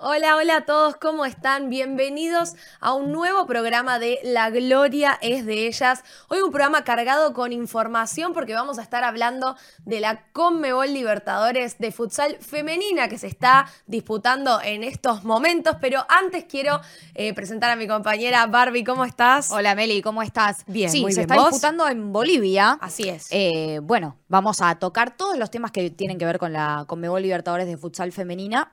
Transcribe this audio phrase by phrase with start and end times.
[0.00, 1.70] Hola, hola a todos, ¿cómo están?
[1.70, 6.04] Bienvenidos a un nuevo programa de La Gloria es de ellas.
[6.28, 11.78] Hoy un programa cargado con información porque vamos a estar hablando de la Conmebol Libertadores
[11.80, 16.80] de futsal femenina que se está disputando en estos momentos, pero antes quiero
[17.16, 19.50] eh, presentar a mi compañera Barbie, ¿cómo estás?
[19.50, 20.58] Hola Meli, ¿cómo estás?
[20.68, 21.30] Bien, sí, muy se bien.
[21.32, 21.50] está ¿Vos?
[21.50, 22.78] disputando en Bolivia.
[22.80, 23.26] Así es.
[23.32, 27.20] Eh, bueno, vamos a tocar todos los temas que tienen que ver con la Conmebol
[27.20, 28.70] Libertadores de futsal femenina.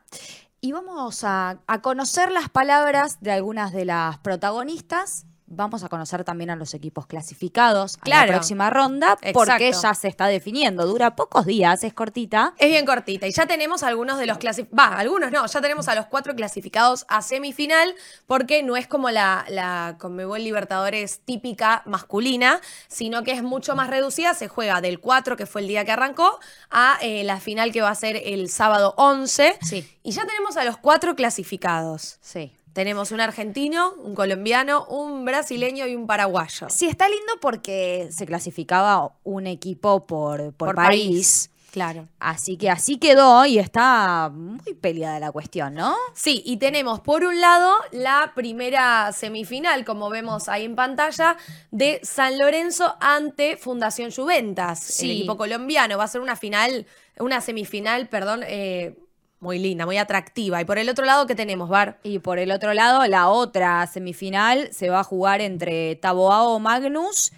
[0.65, 5.27] Y vamos a, a conocer las palabras de algunas de las protagonistas.
[5.47, 8.27] Vamos a conocer también a los equipos clasificados a Claro.
[8.31, 9.81] la próxima ronda, porque Exacto.
[9.83, 10.87] ya se está definiendo.
[10.87, 12.53] Dura pocos días, es cortita.
[12.57, 15.87] Es bien cortita y ya tenemos algunos de los clasificados, va, algunos no, ya tenemos
[15.87, 17.93] a los cuatro clasificados a semifinal
[18.25, 23.89] porque no es como la, la Conmebol Libertadores típica masculina, sino que es mucho más
[23.91, 26.39] reducida, se juega del 4 que fue el día que arrancó
[26.71, 29.87] a eh, la final que va a ser el sábado 11 Sí.
[30.01, 32.17] y ya tenemos a los cuatro clasificados.
[32.21, 32.51] Sí.
[32.75, 36.67] Tenemos un argentino, un colombiano, un brasileño y un paraguayo.
[36.69, 41.47] Sí, está lindo porque se clasificaba un equipo por, por, Por país.
[41.47, 41.51] país.
[41.71, 42.09] Claro.
[42.19, 45.95] Así que así quedó y está muy peleada la cuestión, ¿no?
[46.13, 51.37] Sí, y tenemos por un lado la primera semifinal, como vemos ahí en pantalla,
[51.71, 55.05] de San Lorenzo ante Fundación Juventas, Sí.
[55.05, 55.97] el equipo colombiano.
[55.97, 56.85] Va a ser una final,
[57.19, 58.95] una semifinal, perdón, eh,
[59.45, 60.59] muy linda, muy atractiva.
[60.59, 61.99] Y por el otro lado, ¿qué tenemos, Bar?
[62.03, 67.31] Y por el otro lado, la otra semifinal se va a jugar entre Taboao Magnus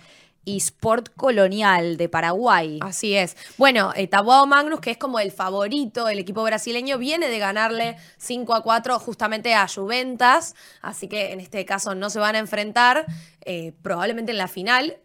[0.45, 2.79] y Sport Colonial de Paraguay.
[2.81, 3.35] Así es.
[3.57, 7.97] Bueno, eh, Taboao Magnus, que es como el favorito, el equipo brasileño, viene de ganarle
[8.17, 12.39] 5 a 4 justamente a Juventas, así que en este caso no se van a
[12.39, 13.05] enfrentar,
[13.41, 14.97] eh, probablemente en la final,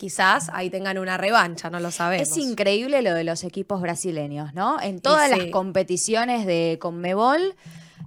[0.00, 2.26] quizás ahí tengan una revancha, no lo sabemos.
[2.26, 4.80] Es increíble lo de los equipos brasileños, ¿no?
[4.80, 5.36] En todas sí.
[5.36, 7.54] las competiciones de Conmebol,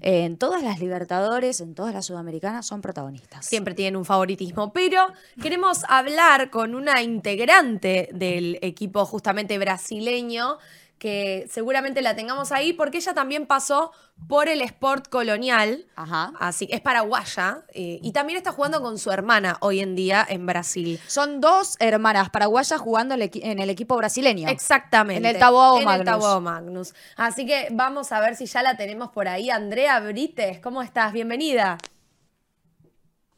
[0.02, 3.46] en todas las Libertadores, en todas las Sudamericanas, son protagonistas.
[3.46, 5.06] Siempre tienen un favoritismo, pero
[5.40, 10.58] queremos hablar con una integrante del equipo justamente brasileño
[11.04, 13.92] que seguramente la tengamos ahí porque ella también pasó
[14.30, 15.86] por el Sport Colonial.
[15.98, 16.32] Ajá.
[16.40, 20.26] Así que es paraguaya eh, y también está jugando con su hermana hoy en día
[20.26, 21.02] en Brasil.
[21.08, 24.48] Son dos hermanas paraguayas jugando el en el equipo brasileño.
[24.48, 25.28] Exactamente.
[25.28, 26.00] En el Taboao En Magnus.
[26.00, 26.94] el Taboao Magnus.
[27.18, 29.50] Así que vamos a ver si ya la tenemos por ahí.
[29.50, 31.12] Andrea Brites, ¿cómo estás?
[31.12, 31.80] Bienvenida.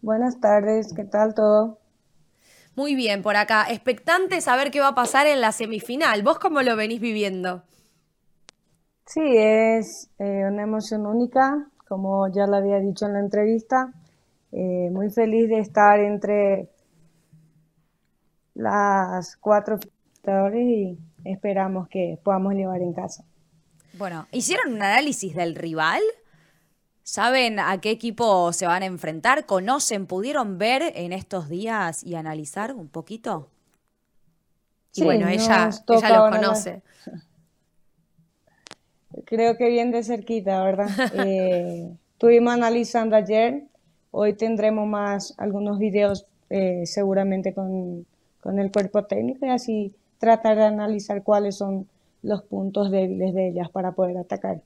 [0.01, 1.79] Buenas tardes, ¿qué tal todo?
[2.75, 3.65] Muy bien, por acá.
[3.69, 6.23] Expectante saber qué va a pasar en la semifinal.
[6.23, 7.63] ¿Vos cómo lo venís viviendo?
[9.05, 13.93] Sí, es eh, una emoción única, como ya lo había dicho en la entrevista.
[14.51, 16.69] Eh, muy feliz de estar entre
[18.53, 19.95] las cuatro finalistas
[20.55, 23.23] y esperamos que podamos llevar en casa.
[23.93, 26.01] Bueno, ¿hicieron un análisis del rival?
[27.05, 29.45] ¿Saben a qué equipo se van a enfrentar?
[29.45, 30.07] ¿Conocen?
[30.07, 33.49] ¿Pudieron ver en estos días y analizar un poquito?
[34.95, 36.81] Y Sí, bueno, ella, ella la- conoce.
[39.25, 40.93] Creo que bien de cerquita, ¿verdad?
[41.09, 43.63] Eh, estuvimos analizando ayer,
[44.11, 48.05] hoy tendremos más algunos videos eh, seguramente con,
[48.41, 51.87] con el cuerpo técnico y así tratar de analizar cuáles son
[52.23, 54.61] los puntos débiles de ellas para poder atacar.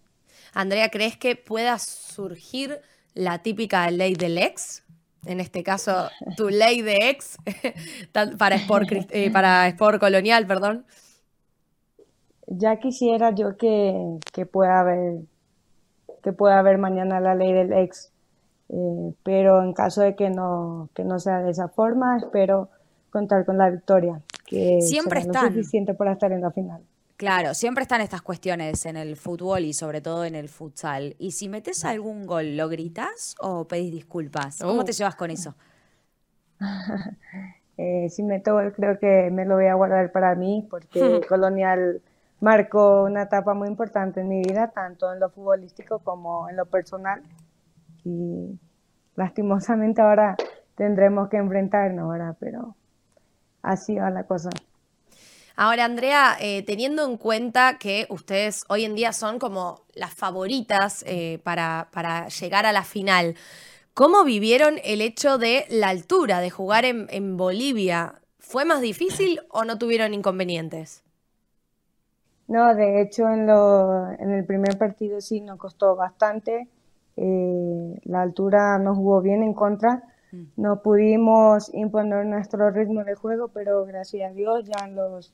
[0.54, 2.80] Andrea, ¿crees que pueda surgir
[3.14, 4.84] la típica ley del ex?
[5.26, 7.38] En este caso, tu ley de ex
[8.38, 10.86] para Sport, eh, para Sport Colonial, perdón.
[12.48, 15.20] Ya quisiera yo que, que pueda haber
[16.24, 18.12] que pueda haber mañana la ley del ex,
[18.70, 22.70] eh, pero en caso de que no, que no sea de esa forma, espero
[23.10, 26.82] contar con la victoria, que Siempre será lo suficiente para estar en la final.
[27.20, 31.16] Claro, siempre están estas cuestiones en el fútbol y sobre todo en el futsal.
[31.20, 34.64] ¿Y si metes algún gol, lo gritas o pedís disculpas?
[34.64, 34.86] ¿Cómo Uh.
[34.86, 35.54] te llevas con eso?
[37.82, 42.02] Eh, si meto gol, creo que me lo voy a guardar para mí, porque Colonial
[42.42, 46.66] marcó una etapa muy importante en mi vida, tanto en lo futbolístico como en lo
[46.66, 47.24] personal.
[48.06, 48.60] Y
[49.16, 50.38] lastimosamente ahora
[50.76, 52.38] tendremos que enfrentarnos, ¿verdad?
[52.40, 52.76] Pero
[53.64, 54.50] así va la cosa.
[55.62, 61.04] Ahora, Andrea, eh, teniendo en cuenta que ustedes hoy en día son como las favoritas
[61.06, 63.36] eh, para, para llegar a la final,
[63.94, 68.22] ¿cómo vivieron el hecho de la altura, de jugar en, en Bolivia?
[68.40, 71.04] ¿Fue más difícil o no tuvieron inconvenientes?
[72.48, 76.68] No, de hecho en, lo, en el primer partido sí nos costó bastante.
[77.16, 80.04] eh, la altura nos jugó bien en contra.
[80.58, 85.34] No pudimos imponer nuestro ritmo de juego, pero gracias a Dios ya en los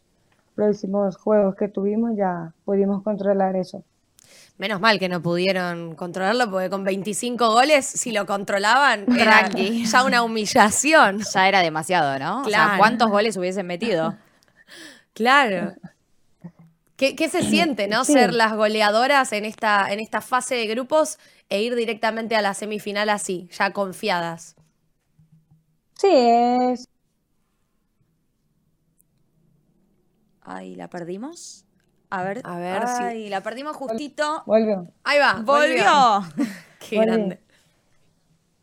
[0.56, 3.84] próximos juegos que tuvimos ya pudimos controlar eso.
[4.58, 10.04] Menos mal que no pudieron controlarlo, porque con 25 goles, si lo controlaban, era ya
[10.04, 11.20] una humillación.
[11.34, 12.42] Ya era demasiado, ¿no?
[12.42, 14.16] O sea, ¿cuántos goles hubiesen metido?
[15.14, 15.74] Claro.
[16.96, 18.06] ¿Qué, se siente, no?
[18.06, 21.20] Ser las goleadoras en esta, en esta fase de grupos
[21.50, 24.56] e ir directamente a la semifinal así, ya confiadas.
[25.96, 26.88] Sí, es.
[30.46, 31.66] Ay, ¿la perdimos?
[32.12, 34.44] A ver, a ver Ay, la perdimos justito.
[34.46, 34.88] Volvió.
[35.04, 35.42] Ahí va.
[35.44, 36.46] Volvió.
[36.80, 37.40] Qué grande.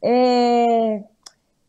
[0.00, 1.04] Eh,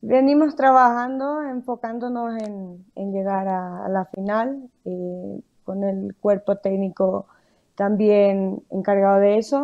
[0.01, 7.25] venimos trabajando, enfocándonos en, llegar a, la final, eh, con el cuerpo técnico
[7.73, 9.63] también encargado de eso.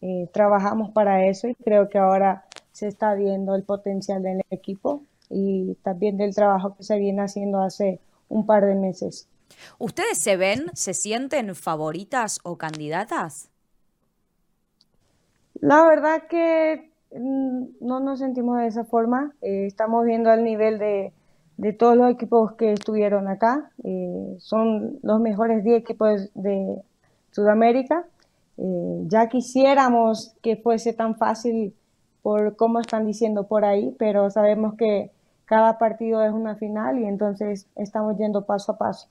[0.00, 5.02] Eh, trabajamos para eso y creo que ahora se está viendo el potencial del equipo
[5.28, 8.00] y también del trabajo que se viene haciendo hace
[8.30, 9.28] un par de meses.
[9.78, 13.50] ¿Ustedes se ven, se sienten favoritas o candidatas?
[15.60, 19.34] La verdad que mm, no nos sentimos de esa forma.
[19.42, 21.12] Eh, estamos viendo al nivel de,
[21.78, 23.70] todos los equipos que estuvieron acá.
[23.84, 26.82] Eh, son los mejores 10 equipos de
[27.30, 28.06] Sudamérica.
[28.56, 31.74] Eh, ya quisiéramos que fuese tan fácil
[32.22, 35.10] por cómo están diciendo por ahí, pero sabemos que
[35.44, 39.08] cada partido es una final y entonces estamos yendo paso a paso.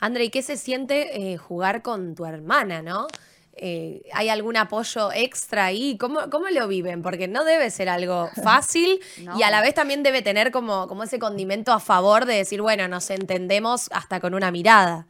[0.00, 3.06] André, ¿y qué se siente eh, jugar con tu hermana, no?
[3.52, 5.98] Eh, ¿Hay algún apoyo extra ahí?
[5.98, 7.02] ¿Cómo, ¿Cómo, lo viven?
[7.02, 9.00] Porque no debe ser algo fácil
[9.36, 12.62] y a la vez también debe tener como, como ese condimento a favor de decir,
[12.62, 15.06] bueno, nos entendemos hasta con una mirada.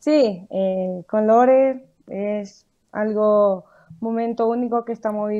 [0.00, 3.64] Sí, eh, con Lore es algo,
[4.00, 5.30] momento único que estamos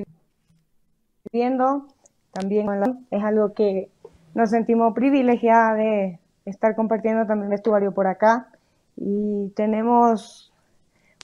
[1.30, 1.86] viviendo.
[2.32, 2.66] También
[3.10, 3.90] es algo que
[4.32, 8.48] nos sentimos privilegiadas de, estar compartiendo también vestuario por acá
[8.96, 10.52] y tenemos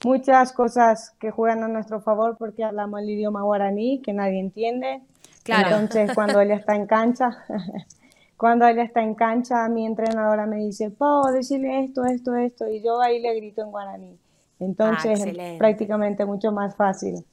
[0.05, 5.03] muchas cosas que juegan a nuestro favor porque hablamos el idioma guaraní que nadie entiende.
[5.43, 5.77] Claro.
[5.77, 7.45] Entonces, cuando ella está en cancha,
[8.37, 12.83] cuando ella está en cancha, mi entrenadora me dice, Pau, decirle esto, esto, esto, y
[12.83, 14.19] yo ahí le grito en guaraní.
[14.59, 17.25] Entonces, es prácticamente mucho más fácil.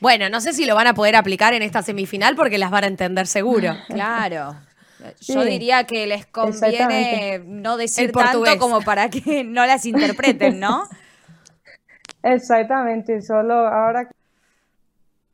[0.00, 2.84] Bueno, no sé si lo van a poder aplicar en esta semifinal porque las van
[2.84, 3.74] a entender seguro.
[3.88, 4.54] Claro.
[5.20, 10.88] Yo diría que les conviene no decir tanto como para que no las interpreten, ¿no?
[12.22, 14.08] Exactamente, solo ahora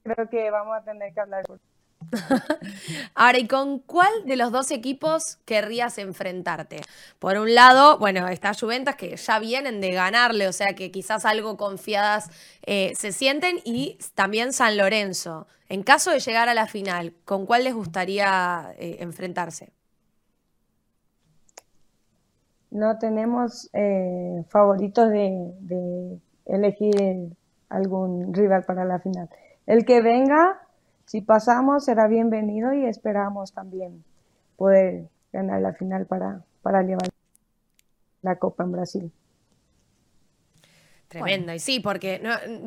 [0.03, 1.45] creo que vamos a tener que hablar.
[3.15, 6.81] Ahora, ¿y con cuál de los dos equipos querrías enfrentarte?
[7.19, 11.25] Por un lado, bueno, está Juventus que ya vienen de ganarle, o sea que quizás
[11.25, 12.31] algo confiadas
[12.63, 15.47] eh, se sienten, y también San Lorenzo.
[15.69, 19.73] En caso de llegar a la final, ¿con cuál les gustaría eh, enfrentarse?
[22.71, 27.37] No tenemos eh, favoritos de elegir
[27.69, 29.29] algún rival para la final.
[29.67, 30.61] El que venga
[31.07, 34.05] si pasamos, será bienvenido y esperamos también
[34.57, 37.09] poder ganar la final para, para llevar
[38.23, 39.13] la Copa en Brasil.
[41.09, 42.23] Tremendo, y sí, porque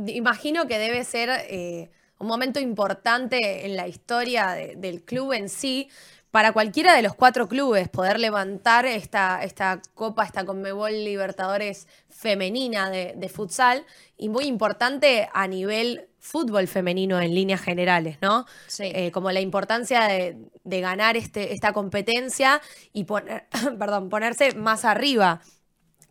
[0.08, 1.90] imagino que debe ser eh,
[2.20, 5.90] un momento importante en la historia del club en sí,
[6.36, 12.90] para cualquiera de los cuatro clubes, poder levantar esta, esta Copa, esta Conmebol Libertadores femenina
[12.90, 13.86] de, de futsal,
[14.18, 18.46] y muy importante a nivel fútbol femenino en líneas generales, ¿no?
[18.68, 18.92] Sí.
[18.94, 23.48] Eh, como la importancia de, ganar este, esta competencia y poner,
[23.80, 25.42] perdón, ponerse más arriba.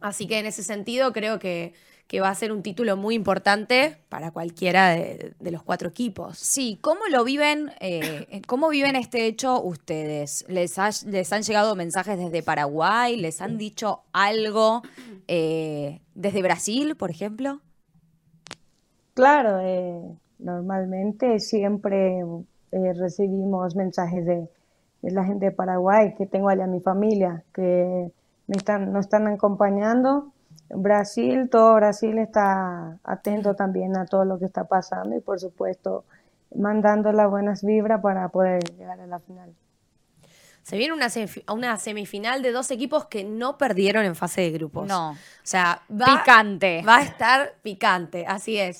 [0.00, 1.75] Así que en ese sentido creo que,
[2.21, 6.38] va a ser un título muy importante para cualquiera de, los cuatro equipos.
[6.38, 10.44] Sí, ¿cómo lo viven, eh, cómo viven este hecho ustedes?
[10.49, 13.16] ¿Les, ¿Les, han llegado mensajes desde Paraguay?
[13.16, 14.83] ¿Les han dicho algo
[15.28, 17.61] eh, desde Brasil, por ejemplo?
[19.14, 20.02] Claro, eh,
[20.40, 22.18] normalmente siempre
[22.73, 24.49] eh, recibimos mensajes de,
[25.02, 28.11] la gente de Paraguay, que tengo allá mi familia, que
[28.49, 30.33] me están, nos están acompañando.
[30.70, 36.04] Brasil, todo Brasil está atento también a todo lo que está pasando y por supuesto
[36.54, 39.54] mandando las buenas vibras para poder llegar a la final.
[40.62, 41.08] Se viene una,
[41.52, 44.88] una semifinal de dos equipos que no perdieron en fase de grupos.
[44.88, 45.11] No.
[45.11, 46.82] O sea, va, picante.
[46.82, 48.78] Va a estar picante, así es.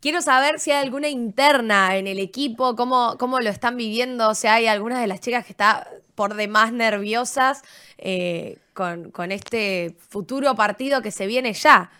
[0.00, 4.34] Quiero saber si hay alguna interna en el equipo, cómo, cómo lo están viviendo, o
[4.34, 5.82] sea, hay algunas de las chicas que están
[6.14, 7.62] por demás nerviosas
[7.98, 11.90] eh, con, con este futuro partido que se viene ya.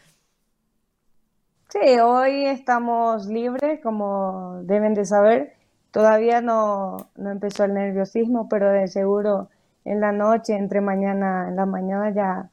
[1.71, 5.57] Sí, hoy estamos libres, como deben de saber.
[5.91, 9.49] Todavía no, no, empezó el nerviosismo, pero de seguro
[9.85, 12.49] en la noche, entre mañana, en la mañana ya,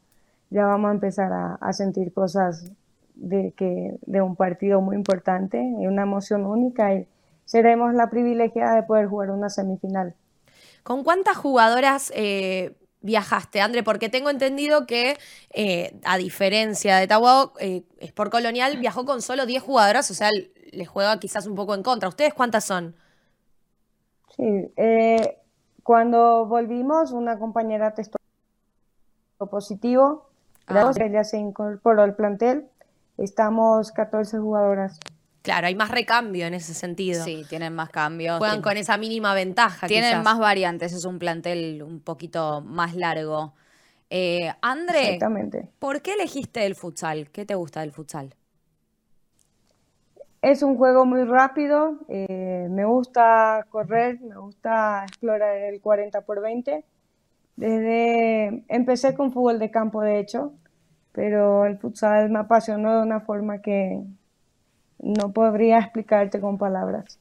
[0.49, 2.71] ya vamos a empezar a, a sentir cosas
[3.13, 7.07] de, que, de un partido muy importante, una emoción única y
[7.45, 10.15] seremos la privilegiada de poder jugar una semifinal.
[10.81, 13.83] ¿Con cuántas jugadoras eh, viajaste, André?
[13.83, 15.17] Porque tengo entendido que,
[15.51, 20.29] eh, a diferencia de Tahuao, eh, Sport Colonial viajó con solo 10 jugadoras, o sea,
[20.71, 22.09] les juega quizás un poco en contra.
[22.09, 22.95] ¿Ustedes cuántas son?
[24.35, 25.37] Sí, eh,
[25.83, 28.17] cuando volvimos, una compañera testó
[29.49, 30.27] positivo,
[30.67, 30.91] ah.
[30.99, 32.67] ella se incorporó al plantel,
[33.17, 34.99] estamos 14 jugadoras.
[35.45, 37.23] Claro, hay más recambio en ese sentido.
[37.23, 38.39] Sí, tienen más cambios.
[38.39, 39.85] Juegan con esa mínima ventaja.
[39.85, 43.53] Tienen más variantes, es un plantel un poquito más largo.
[44.09, 45.19] Eh, André,
[45.77, 47.29] ¿por qué elegiste el futsal?
[47.29, 48.33] ¿Qué te gusta del futsal?
[50.41, 56.41] Es un juego muy rápido, eh, me gusta correr, me gusta explorar el 40 por
[56.41, 56.83] 20.
[57.55, 60.53] Desde empecé con fútbol de campo, de hecho,
[61.11, 64.01] pero el futsal me apasionó de una forma que,
[65.05, 67.19] no podría explicarte con palabras.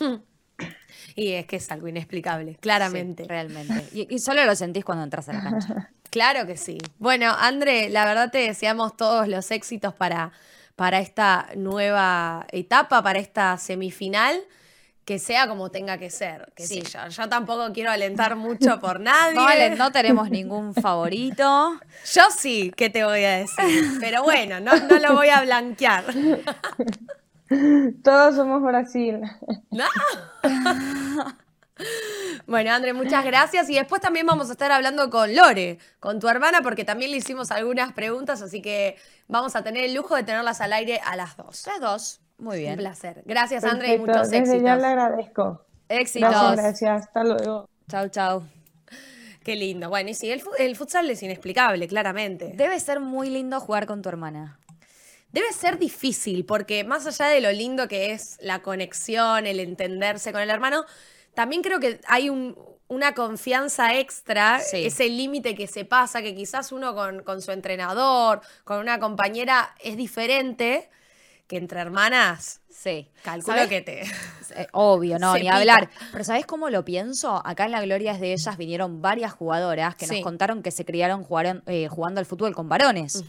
[1.14, 3.24] Y es que es algo inexplicable, claramente.
[3.24, 3.88] realmente.
[3.92, 5.90] Y, solo lo sentís cuando entras a la cancha.
[6.10, 6.78] claro que sí.
[6.98, 10.32] Bueno, André, la verdad te deseamos todos los éxitos para,
[10.76, 14.36] para esta nueva etapa, para esta semifinal
[15.06, 16.52] que sea como tenga que ser.
[16.56, 16.82] Que sí.
[16.82, 19.70] yo, yo, tampoco quiero alentar mucho por nadie.
[19.70, 21.80] No, no tenemos ningún favorito.
[22.12, 23.98] Yo sí, ¿qué te voy a decir?
[24.00, 26.04] Pero bueno, no, no lo voy a blanquear.
[28.02, 29.20] Todos somos Brasil.
[29.70, 29.84] No.
[32.46, 33.68] Bueno, André, muchas gracias.
[33.68, 37.18] Y después también vamos a estar hablando con Lore, con tu hermana, porque también le
[37.18, 38.96] hicimos algunas preguntas, así que
[39.28, 41.66] vamos a tener el lujo de tenerlas al aire a las dos.
[41.66, 42.20] Las dos.
[42.38, 42.72] Muy bien.
[42.72, 43.22] Un placer.
[43.24, 44.62] Gracias, André, y muchos éxitos.
[44.62, 45.64] ya le agradezco.
[45.88, 46.30] Éxitos.
[46.30, 47.02] Gracias, gracias.
[47.06, 47.68] Hasta luego.
[47.88, 48.42] Chau, chau.
[49.42, 49.88] Qué lindo.
[49.88, 52.52] Bueno, y sí, el, el futsal es inexplicable, claramente.
[52.54, 54.58] Debe ser muy lindo jugar con tu hermana.
[55.30, 60.32] Debe ser difícil, porque más allá de lo lindo que es la conexión, el entenderse
[60.32, 60.84] con el hermano,
[61.34, 62.30] también creo que hay
[62.88, 68.40] una confianza extra, ese límite que se pasa, que quizás uno con, con, su entrenador,
[68.64, 70.88] con una compañera, es diferente
[71.46, 72.60] que entre hermanas.
[72.68, 73.08] Sí.
[73.22, 74.02] Calculo que te.
[74.54, 75.90] Eh, obvio, no, ni hablar.
[76.12, 77.42] Pero ¿sabes cómo lo pienso?
[77.44, 81.26] Acá en la Gloria de ellas vinieron varias jugadoras que nos contaron que se criaron
[81.66, 83.24] eh, jugando al fútbol con varones.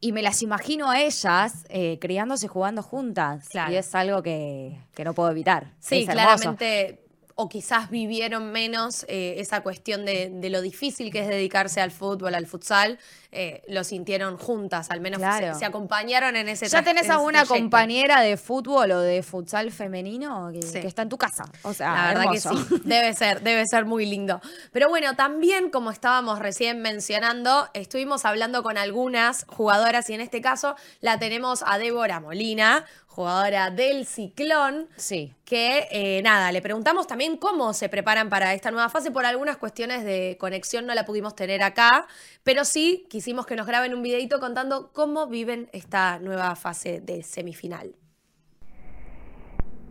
[0.00, 3.48] Y me las imagino a ellas eh, criándose jugando juntas.
[3.68, 5.72] Y es algo que, no puedo evitar.
[5.80, 7.07] Sí, claramente
[7.40, 12.34] o quizás vivieron menos eh, esa cuestión de, lo difícil que es dedicarse al fútbol,
[12.34, 12.98] al futsal,
[13.30, 15.20] eh, lo sintieron juntas, al menos
[15.56, 20.50] se, acompañaron en ese ¿Ya tenés a una compañera de fútbol o de futsal femenino
[20.52, 21.44] que, está en tu casa?
[21.62, 22.48] O sea, la verdad que sí,
[22.84, 24.40] debe ser, debe ser muy lindo.
[24.72, 30.40] Pero bueno, también como estábamos recién mencionando, estuvimos hablando con algunas jugadoras y en este
[30.40, 32.84] caso la tenemos a Débora Molina,
[33.18, 34.86] jugadora del Ciclón.
[34.94, 35.34] Sí.
[35.44, 39.10] Que eh, nada, le preguntamos también cómo se preparan para esta nueva fase.
[39.10, 42.06] Por algunas cuestiones de conexión no la pudimos tener acá,
[42.44, 47.24] pero sí quisimos que nos graben un videito contando cómo viven esta nueva fase de
[47.24, 47.96] semifinal.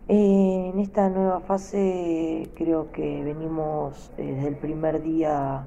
[0.08, 5.66] Eh, en esta nueva fase creo que venimos eh, desde el primer día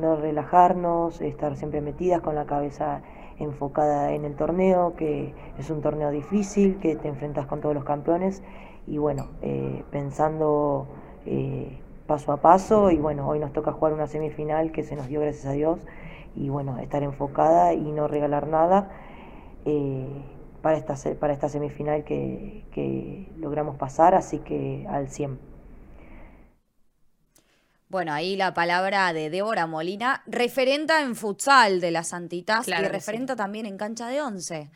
[0.00, 3.02] no relajarnos, estar siempre metidas con la cabeza
[3.38, 7.84] enfocada en el torneo, que es un torneo difícil, que te enfrentas con todos los
[7.84, 8.42] campeones
[8.86, 10.86] y bueno, eh, pensando
[11.26, 15.08] eh, paso a paso y bueno, hoy nos toca jugar una semifinal que se nos
[15.08, 15.80] dio gracias a Dios
[16.34, 18.90] y bueno, estar enfocada y no regalar nada
[19.64, 20.22] eh,
[20.62, 25.47] para, esta, para esta semifinal que, que logramos pasar, así que al 100.
[27.90, 33.34] Bueno, ahí la palabra de Débora Molina, referenta en futsal de las Santitas y referenta
[33.34, 34.70] también en cancha de once.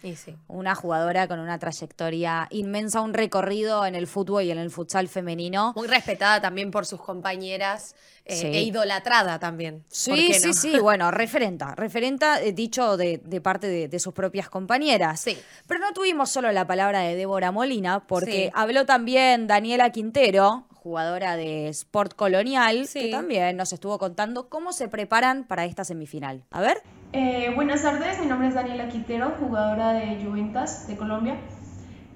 [0.48, 5.08] Una jugadora con una trayectoria inmensa, un recorrido en el fútbol y en el futsal
[5.08, 5.74] femenino.
[5.76, 9.84] Muy respetada también por sus compañeras eh, e idolatrada también.
[9.88, 15.20] Sí, sí, sí, bueno, referenta, referenta eh, dicho de, parte de, sus propias compañeras.
[15.20, 15.36] Sí.
[15.66, 21.36] Pero no tuvimos solo la palabra de Débora Molina, porque habló también Daniela Quintero, jugadora
[21.36, 26.42] de Sport Colonial, que también nos estuvo contando cómo se preparan para esta semifinal.
[26.50, 26.82] A ver.
[27.12, 31.36] Eh, buenas tardes, mi nombre es Daniela Quintero, jugadora de Juventus de Colombia.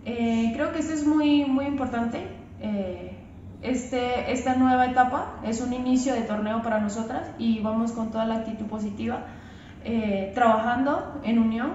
[0.04, 2.26] Eh, creo que esto es muy, muy importante.
[2.60, 3.16] Eh,
[3.62, 8.24] este, esta nueva etapa es un inicio de torneo para nosotras y vamos con toda
[8.24, 9.26] la actitud positiva,
[10.34, 11.74] trabajando en unión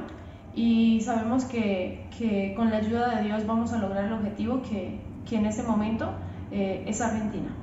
[0.53, 4.99] y sabemos que, que, con la ayuda de Dios vamos a lograr el objetivo que,
[5.29, 6.13] que en este momento
[6.51, 7.55] eh, es Argentina.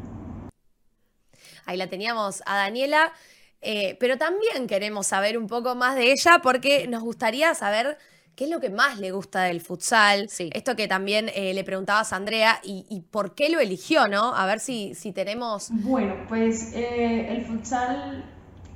[1.66, 3.12] Ahí la teníamos a Daniela.
[3.60, 7.98] Eh, pero también queremos saber un poco más de ella porque nos gustaría saber
[8.36, 10.28] qué es lo que más le gusta del futsal.
[10.28, 10.50] Sí.
[10.52, 14.34] Esto que también eh, le preguntabas a Andrea y, y por qué lo eligió, ¿no?
[14.34, 15.70] A ver si, si tenemos...
[15.72, 18.24] Bueno, pues eh, el futsal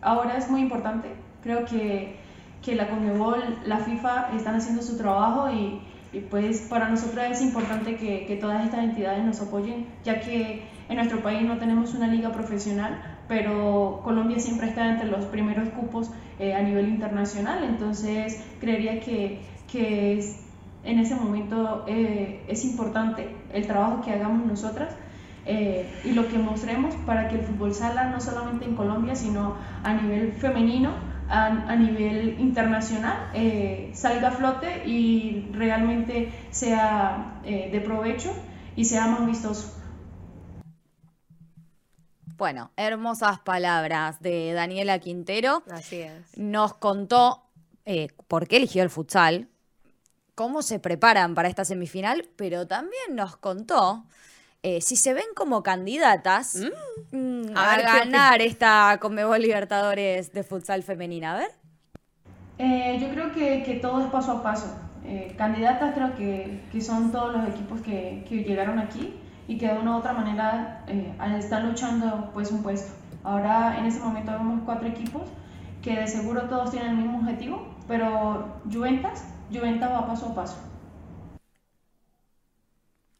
[0.01, 1.09] ahora es muy importante.
[1.45, 2.17] Creo que,
[2.61, 5.81] que la Conmebol, la FIFA están haciendo su trabajo y,
[6.13, 10.63] y pues para nosotros es importante que, que todas estas entidades nos apoyen, ya que
[10.89, 15.69] en nuestro país no tenemos una liga profesional, pero Colombia siempre está entre los primeros
[15.71, 19.41] cupos eh, a nivel internacional, entonces creería que,
[19.71, 20.23] que
[20.85, 24.95] en ese momento eh, es importante el trabajo que hagamos nosotras
[25.47, 29.57] eh, y lo que mostremos para que el fútbol sala no solamente en Colombia, sino
[29.83, 30.91] a nivel femenino,
[31.33, 38.35] a, a nivel internacional, eh, salga a flote y realmente sea eh, de provecho
[38.77, 39.75] y sea más vistoso.
[42.37, 45.63] Bueno, hermosas palabras de Daniela Quintero.
[45.71, 46.37] Así es.
[46.37, 47.45] Nos contó
[47.87, 49.49] eh, por qué eligió el futsal,
[50.35, 54.05] cómo se preparan para esta semifinal, pero también nos contó
[54.63, 56.57] eh, si se ven como candidatas
[57.11, 61.35] mm, A a, ver, ¿qué ganar esta Conmebol Libertadores de futsal femenina.
[61.35, 61.51] A ver.
[62.59, 64.67] Eh, yo creo que, que todo es paso a paso.
[65.05, 69.15] Eh, candidatas creo que, que son todos los equipos que, que llegaron aquí
[69.49, 72.93] y que de una u otra manera eh, están luchando pues un puesto.
[73.25, 75.23] Ahora en ese momento vemos cuatro equipos
[75.83, 80.72] que de seguro todos tienen el mismo objetivo, pero Juventus, Juventus va paso a paso.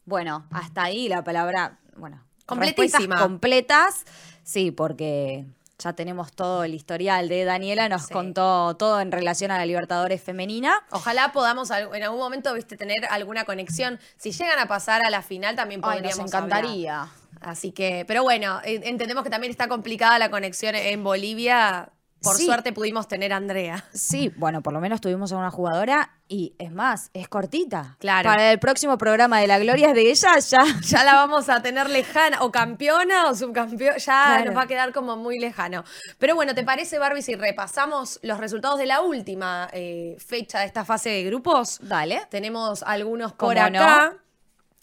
[0.05, 2.99] Bueno, hasta ahí la palabra, bueno, Completísima.
[2.99, 4.05] respuestas completas,
[4.43, 5.47] sí, porque
[5.79, 8.13] ya tenemos todo el historial de Daniela, nos Sí.
[8.13, 10.75] contó todo en relación a la Libertadores femenina.
[10.91, 13.99] Ojalá podamos en algún momento, viste, tener alguna conexión.
[14.17, 16.61] Si llegan a pasar a la final, también Ay, podríamos nos hablar.
[16.61, 17.09] encantaría.
[17.41, 21.89] Así que, pero bueno, entendemos que también está complicada la conexión en Bolivia.
[22.23, 22.47] Por Sí.
[22.47, 23.85] suerte pudimos tener a Andrea.
[23.93, 27.97] Sí, bueno, por lo menos tuvimos a una jugadora y es más, es cortita.
[27.99, 28.29] Claro.
[28.31, 30.65] Para el próximo programa de La Gloria es de ella, ya.
[30.83, 34.05] Ya la vamos a tener lejana, o campeona o subcampeona, ya
[34.37, 34.45] Claro.
[34.47, 35.85] nos va a quedar como muy lejano.
[36.19, 40.67] Pero bueno, ¿te parece, Barbie, si repasamos los resultados de la última eh, fecha de
[40.67, 41.79] esta fase de grupos?
[41.83, 42.23] Dale.
[42.31, 44.13] Tenemos algunos por ¿Cómo no?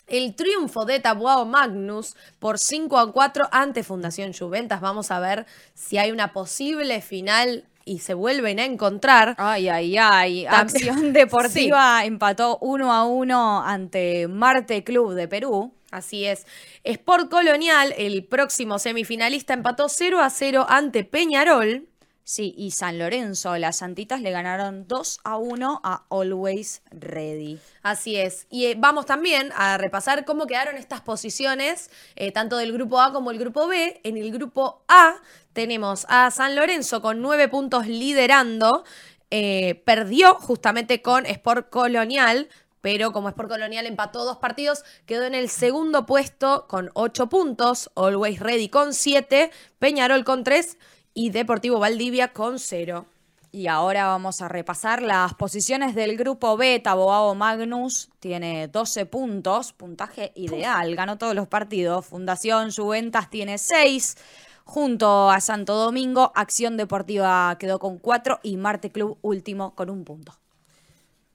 [0.09, 4.81] El triunfo de Tabuao Magnus por 5 a 4 ante Fundación Juventas.
[4.81, 9.35] Vamos a ver si hay una posible final y se vuelven a encontrar.
[9.37, 10.45] Ay, ay, ay.
[10.45, 15.73] Acción Deportiva empató 1 a 1 ante Marte Club de Perú.
[15.91, 16.45] Así es.
[16.83, 21.88] Sport Colonial, el próximo semifinalista, empató 0 a 0 ante Peñarol.
[22.29, 27.57] Sí, y San Lorenzo, las Santitas le ganaron 2 a 1 a Always Ready.
[27.81, 28.45] Así es.
[28.51, 33.11] Y eh, vamos también a repasar cómo quedaron estas posiciones, eh, tanto del grupo A
[33.11, 33.99] como el grupo B.
[34.03, 35.15] En el grupo A
[35.53, 38.83] tenemos a San Lorenzo con nueve puntos liderando.
[39.31, 42.47] Eh, perdió justamente con Sport Colonial,
[42.81, 47.89] pero como Sport Colonial empató dos partidos, quedó en el segundo puesto con ocho puntos.
[47.95, 50.77] Always Ready con siete, Peñarol con tres
[51.21, 53.05] y Deportivo Valdivia con cero.
[53.51, 56.79] Y ahora vamos a repasar las posiciones del grupo B.
[56.79, 62.05] Taboao Magnus tiene 12 puntos, puntaje ideal, ganó todos los partidos.
[62.05, 64.15] Fundación Juventas tiene 6.
[64.63, 70.05] Junto a Santo Domingo, Acción Deportiva quedó con 4 y Marte Club último con un
[70.05, 70.39] punto.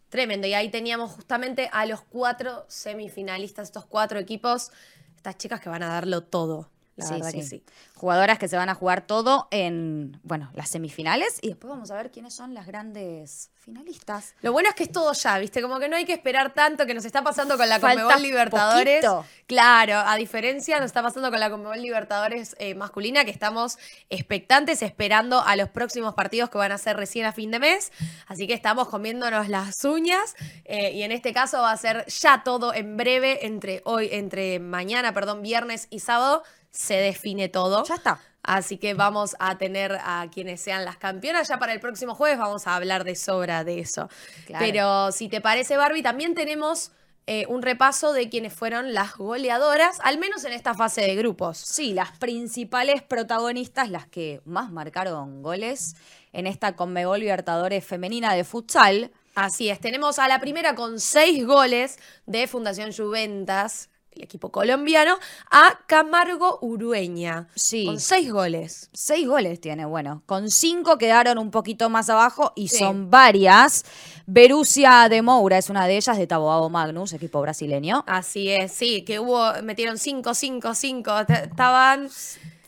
[0.08, 0.46] Tremendo.
[0.46, 4.70] Y ahí teníamos justamente a los cuatro semifinalistas, estos cuatro equipos,
[5.14, 6.70] estas chicas que van a darlo todo.
[6.96, 7.64] La verdad que sí.
[7.94, 11.96] Jugadoras que se van a jugar todo en, bueno, las semifinales y después vamos a
[11.96, 14.34] ver quiénes son las grandes finalistas.
[14.42, 15.62] Lo bueno es que es todo ya, ¿viste?
[15.62, 19.04] Como que no hay que esperar tanto que nos está pasando con la Conmebol Libertadores.
[19.04, 19.26] poquito.
[19.46, 23.78] Claro, a diferencia nos está pasando con la Conmebol Libertadores eh, masculina, que estamos
[24.10, 27.90] expectantes, esperando a los próximos partidos que van a ser recién a fin de mes.
[28.26, 30.34] Así que estamos comiéndonos las uñas.
[30.64, 34.58] eh, y en este caso va a ser ya todo en breve, entre hoy, entre
[34.60, 36.42] mañana, perdón, viernes y sábado,
[36.74, 37.84] se define todo.
[37.84, 38.20] Ya está.
[38.42, 41.48] Así que vamos a tener a quienes sean las campeonas.
[41.48, 44.10] Ya para el próximo jueves vamos a hablar de sobra de eso.
[44.46, 44.64] Claro.
[44.64, 46.92] Pero si te parece, Barbie, también tenemos
[47.26, 51.56] eh, un repaso de quienes fueron las goleadoras, al menos en esta fase de grupos.
[51.56, 55.96] Sí, las principales protagonistas, las que más marcaron goles
[56.34, 59.10] en esta Conmebol Libertadores femenina de futsal.
[59.34, 65.18] Así es, tenemos a la primera con seis goles de Fundación Juventas, el equipo colombiano,
[65.50, 67.48] a Camargo Urueña.
[67.54, 67.86] Sí.
[67.86, 68.90] Con seis goles.
[68.92, 70.22] Seis goles tiene, bueno.
[70.26, 72.78] Con cinco quedaron un poquito más abajo y Sí.
[72.78, 73.84] son varias.
[74.26, 78.04] Berucia de Moura es una de ellas, de Taboao Magnus, equipo brasileño.
[78.06, 81.12] Así es, sí, que hubo, metieron cinco, cinco, cinco.
[81.28, 82.08] Estaban.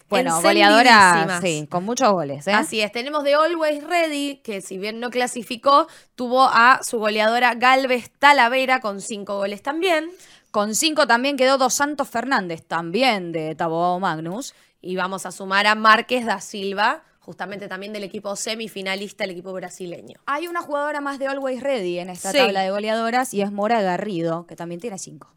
[0.09, 2.47] Bueno, goleadora, sí, con muchos goles.
[2.47, 2.53] ¿eh?
[2.53, 7.55] Así es, tenemos de Always Ready, que si bien no clasificó, tuvo a su goleadora
[7.57, 10.09] Galvez Talavera con cinco goles también.
[10.57, 14.55] Con cinco también quedó Dos Santos Fernández, también de Taboao Magnus.
[14.81, 19.53] Y vamos a sumar a Márquez da Silva, justamente también del equipo semifinalista, el equipo
[19.53, 20.19] brasileño.
[20.25, 22.39] Hay una jugadora más de Always Ready en esta Sí.
[22.39, 25.31] tabla de goleadoras y es Mora Garrido, que también tiene cinco.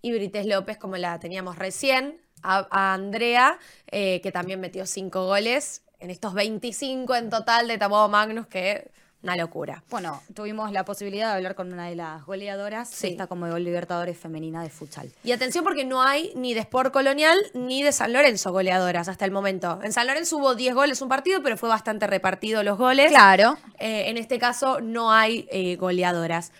[0.00, 3.58] Y Brites López, como la teníamos recién, a, a Andrea,
[3.90, 8.90] eh, que también metió cinco goles en estos 25 en total de Taboao Magnus, que
[9.24, 9.82] una locura.
[9.90, 13.08] Bueno, tuvimos la posibilidad de hablar con una de las goleadoras, Sí.
[13.08, 15.10] esta como de Libertadores femenina de futsal.
[15.24, 19.24] Y atención porque no hay ni de Sport Colonial ni de San Lorenzo goleadoras hasta
[19.24, 19.80] el momento.
[19.82, 23.10] En San Lorenzo hubo 10 goles un partido, pero fue bastante repartido los goles.
[23.10, 23.56] Claro.
[23.78, 26.52] Eh, en este caso no hay eh, goleadoras.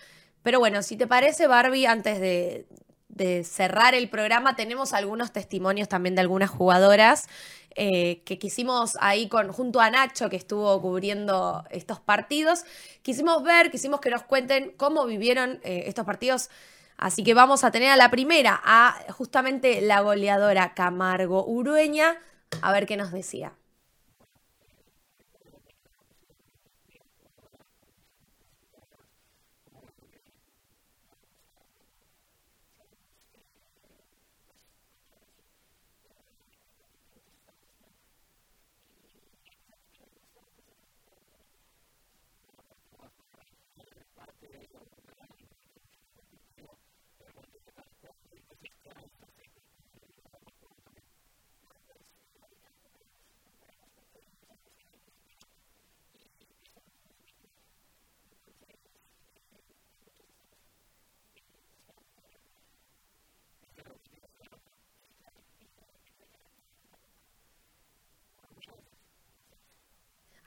[0.42, 2.66] Pero bueno, si te parece, Barbie, antes de,
[3.09, 7.29] de cerrar el programa, tenemos algunos testimonios también de algunas jugadoras
[7.76, 12.64] eh, que quisimos ahí con, junto a Nacho, que estuvo cubriendo estos partidos.
[13.02, 16.50] Quisimos ver, quisimos que nos cuenten cómo vivieron eh, estos partidos.
[16.96, 22.16] Así que vamos a tener a la primera, a justamente la goleadora Camargo Urueña,
[22.62, 23.52] a ver qué nos decía.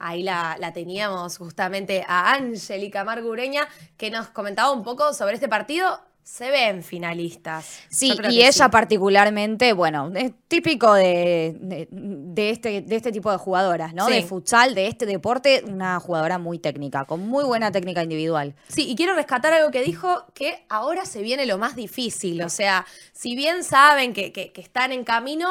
[0.07, 3.67] Ahí la, la teníamos justamente a Angélica Margureña,
[3.97, 5.99] que nos comentaba un poco sobre este partido.
[6.23, 7.79] Se ven finalistas.
[7.89, 8.71] Sí, y ella sí.
[8.71, 14.07] particularmente, bueno, es típico de, de- de este, de este tipo de jugadoras, ¿no?
[14.07, 14.13] Sí.
[14.13, 18.55] De futsal, de este deporte, una jugadora muy técnica, con muy buena técnica individual.
[18.67, 22.41] Sí, y quiero rescatar algo que dijo, que ahora se viene lo más difícil.
[22.41, 25.47] O sea, si bien saben que, que- que están en camino,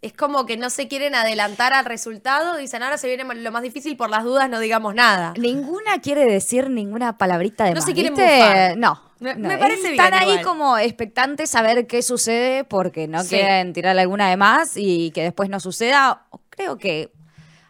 [0.00, 2.56] es como que no se quieren adelantar al resultado.
[2.56, 5.34] Dicen, ahora se viene lo más difícil, por las dudas no digamos nada.
[5.36, 8.76] Ninguna quiere decir ninguna palabrita de No más, se quieren mufar.
[8.76, 9.02] No.
[9.20, 9.34] No.
[9.36, 10.44] me parece Están bien ahí igual.
[10.44, 13.30] como expectantes a ver qué sucede porque no Sí.
[13.30, 16.26] quieren tirarle alguna de más y que después no suceda.
[16.50, 17.10] Creo que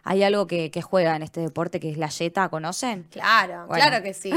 [0.09, 3.03] hay algo que, que juega en este deporte que es la yeta, ¿conocen?
[3.11, 3.83] Claro, Bueno.
[3.85, 4.31] claro que sí.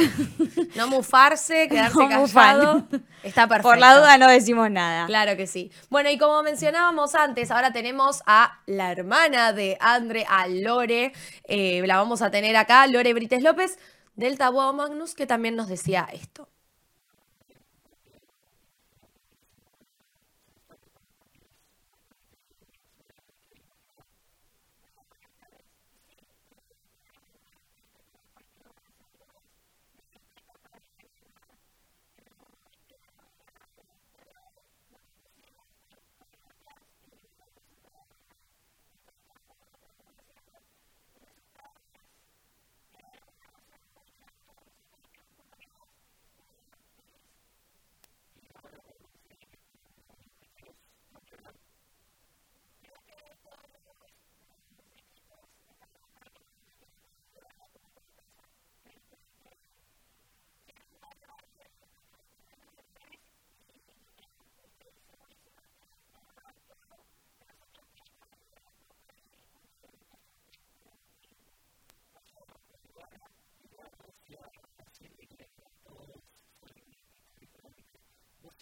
[0.76, 2.86] No mufarse, quedarse No callado.
[3.22, 3.70] Está perfecto.
[3.70, 5.06] Por la duda no decimos nada.
[5.06, 5.72] Claro que sí.
[5.88, 11.14] Bueno, y como mencionábamos antes, ahora tenemos a la hermana de Andre, a Lore.
[11.44, 13.78] Eh, la vamos a tener acá, Lore Brites López,
[14.14, 16.50] del Tabuado Magnus, que también nos decía esto.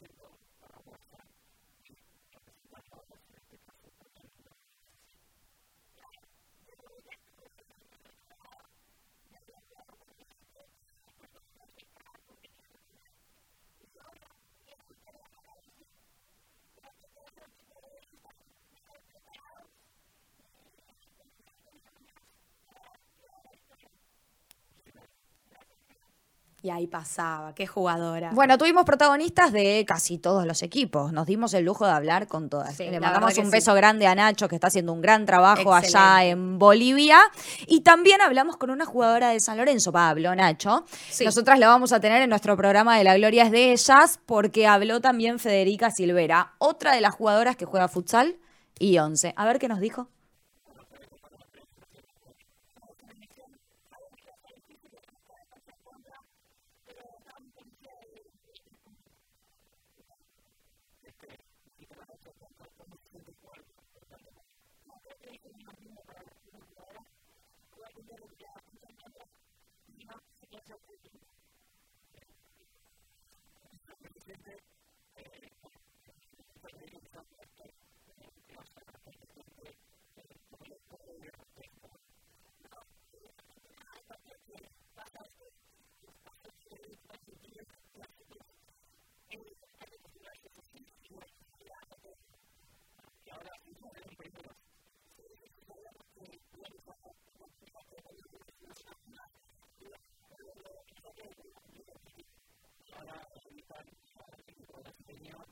[0.00, 0.39] can go
[26.62, 28.32] Y ahí pasaba, qué jugadora.
[28.34, 31.10] Bueno, tuvimos protagonistas de casi todos los equipos.
[31.10, 32.76] Nos dimos el lujo de hablar con todas.
[32.76, 33.50] Sí, Le mandamos un sí.
[33.50, 37.18] beso grande a Nacho, que está haciendo un gran trabajo allá en Bolivia.
[37.66, 40.84] Y también hablamos con una jugadora de San Lorenzo, Pablo, Nacho.
[41.08, 41.24] Sí.
[41.24, 44.66] Nosotras la vamos a tener en nuestro programa de La Gloria es de ellas, porque
[44.66, 48.36] habló también Federica Silvera, otra de las jugadoras que juega futsal
[48.78, 49.32] y 11.
[49.34, 50.08] A ver qué nos dijo.
[70.74, 70.94] っ、た、
[98.62, 98.99] Thank you.
[102.92, 103.74] Ahora, ahorita,
[104.16, 105.46] ahora que conoce el Señor,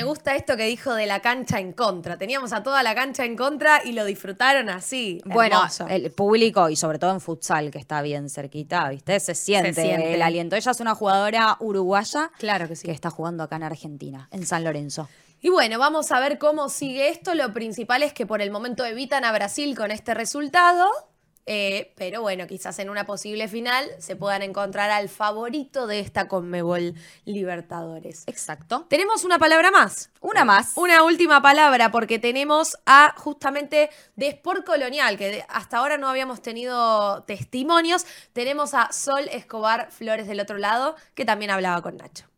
[0.00, 2.16] Me gusta esto que dijo de la cancha en contra.
[2.16, 5.20] Teníamos a toda la cancha en contra y lo disfrutaron así.
[5.26, 5.86] Bueno, Hermoso.
[5.88, 9.20] el público y sobre todo en futsal, que está bien cerquita, ¿viste?
[9.20, 10.14] Se siente, siente.
[10.14, 10.56] el aliento.
[10.56, 12.86] Ella es una jugadora uruguaya Claro que sí.
[12.86, 15.06] que está jugando acá en Argentina, en San Lorenzo.
[15.42, 17.34] Y bueno, vamos a ver cómo sigue esto.
[17.34, 20.86] Lo principal es que por el momento evitan a Brasil con este resultado.
[21.46, 26.28] Eh, pero bueno, quizás en una posible final se puedan encontrar al favorito de esta
[26.28, 28.24] Conmebol Libertadores.
[28.26, 28.86] Exacto.
[28.88, 30.10] Tenemos una palabra más.
[30.20, 30.72] Una más.
[30.76, 36.42] Una última palabra, porque tenemos a justamente de Sport Colonial, que hasta ahora no habíamos
[36.42, 38.06] tenido testimonios.
[38.32, 42.29] Tenemos a Sol Escobar Flores del otro lado, que también hablaba con Nacho.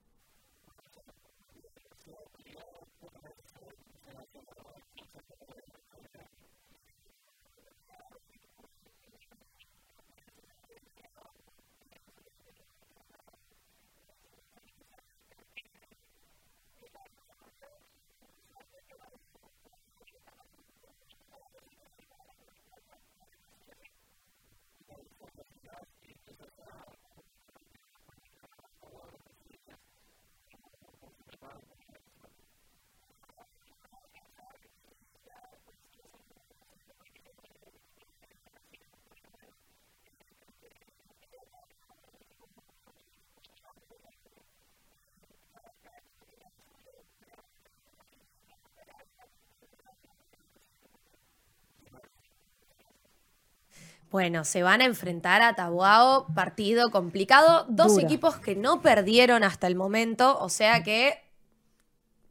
[54.12, 57.64] Bueno, se van a enfrentar a Tabuao, partido complicado.
[57.68, 61.18] Dos equipos que no perdieron hasta el momento, o sea que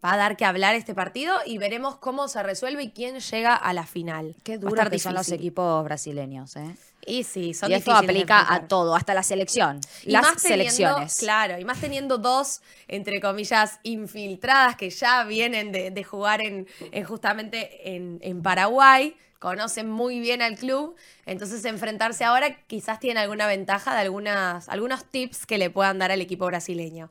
[0.03, 3.55] va a dar que hablar este partido y veremos cómo se resuelve y quién llega
[3.55, 4.35] a la final.
[4.43, 6.75] Qué duro que son los equipos brasileños, ¿eh?
[7.05, 9.79] Y sí, son y esto aplica a todo, hasta la selección.
[10.03, 11.17] Y las más teniendo- selecciones.
[11.17, 16.67] Claro, y más teniendo dos, entre comillas, infiltradas que ya vienen de, de jugar en,
[16.91, 23.19] en justamente en, en Paraguay, conocen muy bien al club, entonces enfrentarse ahora quizás tiene
[23.19, 27.09] alguna ventaja de algunas, algunos tips que le puedan dar al equipo brasileño.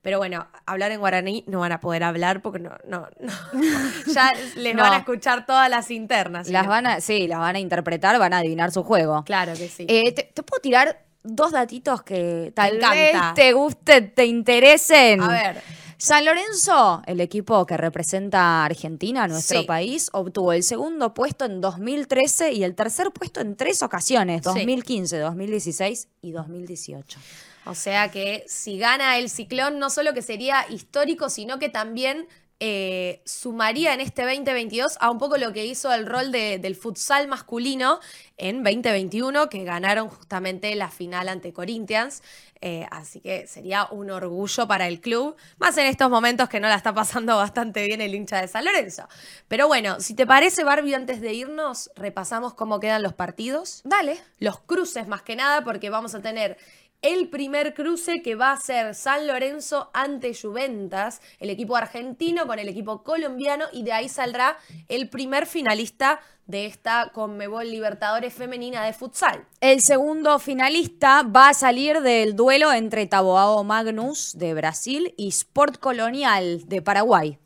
[0.00, 3.32] Pero bueno, hablar en guaraní no van a poder hablar porque no, no, no.
[4.14, 4.82] ya les No.
[4.82, 6.48] van a escuchar todas las internas.
[6.48, 6.68] Las ¿sí?
[6.68, 9.22] van a, sí, las van a interpretar, van a adivinar su juego.
[9.24, 9.84] Claro que sí.
[9.88, 12.94] Eh, te, te puedo tirar dos datitos que tal encanta.
[12.94, 15.20] vez te gusten, te interesen.
[15.22, 15.62] a ver.
[16.04, 19.66] San Lorenzo, el equipo que representa a Argentina, nuestro Sí.
[19.66, 25.16] país, obtuvo el segundo puesto en 2013 y el tercer puesto en tres ocasiones, 2015,
[25.20, 27.20] 2016 y 2018.
[27.66, 32.26] O sea que si gana el ciclón, no solo que sería histórico, sino que también
[32.64, 36.76] eh, sumaría en este 2022 a un poco lo que hizo el rol de- del
[36.76, 37.98] futsal masculino
[38.36, 42.22] en 2021, que ganaron justamente la final ante Corinthians.
[42.60, 46.68] Eh, así que sería un orgullo para el club, más en estos momentos que no
[46.68, 49.08] la está pasando bastante bien el hincha de San Lorenzo.
[49.48, 54.16] Pero bueno, si te parece, Barbie, antes de irnos, repasamos cómo quedan los partidos Dale.
[54.38, 56.56] los cruces más que nada, porque vamos a tener
[57.02, 62.58] el primer cruce que va a ser San Lorenzo ante Juventas, el equipo argentino con
[62.60, 64.56] el equipo colombiano, y de ahí saldrá
[64.88, 69.44] el primer finalista de esta Conmebol Libertadores Femenina de Futsal.
[69.60, 75.78] El segundo finalista va a salir del duelo entre Taboao Magnus de Brasil y Sport
[75.78, 77.38] Colonial de Paraguay.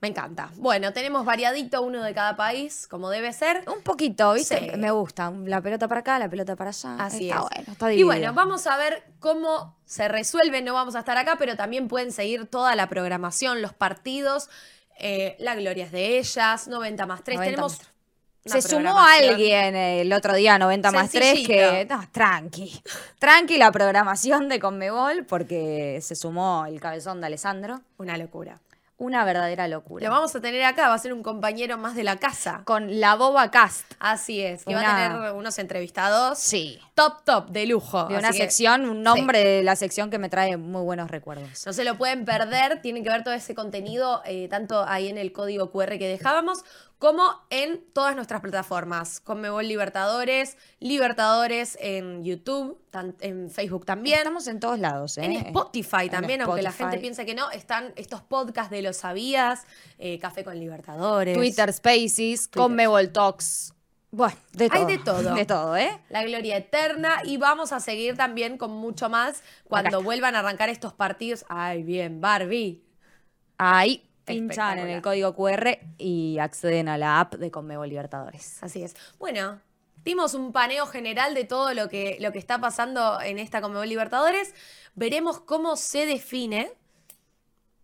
[0.00, 0.50] Me encanta.
[0.56, 3.62] Bueno, tenemos variadito uno de cada país, como debe ser.
[3.66, 4.58] Un poquito, ¿viste?
[4.58, 4.76] Sí.
[4.78, 5.30] Me gusta.
[5.44, 6.96] La pelota para acá, la pelota para allá.
[6.98, 7.42] Así está es.
[7.42, 10.62] bueno, está y bueno, vamos a ver cómo se resuelve.
[10.62, 14.48] No vamos a estar acá, pero también pueden seguir toda la programación, los partidos
[15.00, 17.36] eh, La Gloria es de ellas, 90 más 3.
[17.36, 21.52] 90 Tenemos más Se sumó alguien el otro día, 90 más 3, Sencillito.
[21.52, 21.86] que.
[21.90, 22.82] No, tranqui.
[23.18, 27.80] Tranqui la programación de Conmebol, porque se sumó el cabezón de Alessandro.
[27.98, 28.60] Una locura.
[29.00, 30.04] Una verdadera locura.
[30.06, 32.60] Lo vamos a tener acá, va a ser un compañero más de la casa.
[32.66, 33.90] Con la Boba Cast.
[33.98, 36.78] Así es, que va a tener unos entrevistados Sí.
[36.94, 38.04] top, top, de lujo.
[38.04, 41.10] De una Así que sección, un nombre de la sección que me trae muy buenos
[41.10, 41.64] recuerdos.
[41.64, 45.16] No se lo pueden perder, tienen que ver todo ese contenido, eh, tanto ahí en
[45.16, 46.58] el código QR que dejábamos,
[47.00, 49.20] como en todas nuestras plataformas.
[49.20, 54.18] Conmebol Libertadores, Libertadores en YouTube, tan- en Facebook también.
[54.18, 55.24] Estamos en todos lados, ¿eh?
[55.24, 58.92] En Spotify En también, aunque la gente piense que no, están estos podcasts de Lo
[58.92, 59.64] Sabías,
[59.98, 61.34] eh, Café con Libertadores.
[61.38, 63.72] Twitter Spaces, Conmebol Talks.
[64.10, 64.78] Bueno, de todo.
[64.78, 65.34] Hay de todo.
[65.34, 65.98] De todo, ¿eh?
[66.10, 70.68] La gloria eterna y vamos a seguir también con mucho más cuando vuelvan a arrancar
[70.68, 71.46] estos partidos.
[71.48, 72.84] Ay, bien, Barbie.
[73.56, 78.62] Ahí pinchan en el código QR y acceden a la app de Conmebol Libertadores.
[78.62, 78.94] Así es.
[79.18, 79.60] Bueno,
[80.04, 83.88] dimos un paneo general de todo lo que, lo que está pasando en esta Conmebol
[83.88, 84.54] Libertadores.
[84.94, 86.72] Veremos cómo se define.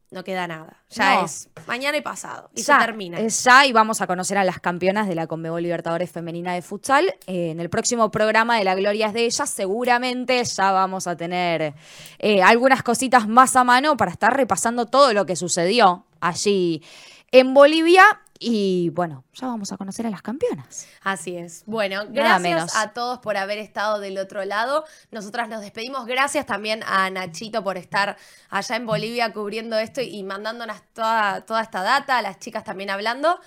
[0.09, 0.85] No queda nada.
[0.91, 1.25] Ya No.
[1.25, 2.49] es mañana y pasado.
[2.55, 3.19] Y ya, se termina.
[3.19, 6.63] es ya y vamos a conocer a las campeonas de la Conmebol Libertadores Femenina de
[6.63, 7.07] Futsal.
[7.27, 11.17] Eh, en el próximo programa de La Gloria es de ellas, seguramente ya vamos a
[11.17, 11.75] tener
[12.21, 16.83] eh, algunas cositas más a mano para estar repasando todo lo que sucedió allí
[17.31, 18.05] en Bolivia.
[18.39, 20.87] Y bueno, ya vamos a conocer a las campeonas.
[21.03, 21.63] Así es.
[21.65, 22.77] Bueno, Nada gracias menos.
[22.77, 24.85] a todos por haber estado del otro lado.
[25.11, 26.05] Nosotras nos despedimos.
[26.05, 28.17] Gracias también a Nachito por estar
[28.51, 32.91] allá en Bolivia cubriendo esto y mandándonos toda, toda esta data, a las chicas también
[32.91, 33.41] hablando.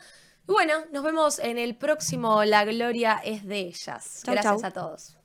[0.48, 4.24] Y bueno, nos vemos en el próximo La Gloria es de ellas.
[4.26, 4.66] Chau, gracias chau.
[4.66, 5.19] a todos.